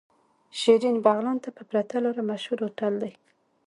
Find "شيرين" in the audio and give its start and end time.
0.59-0.97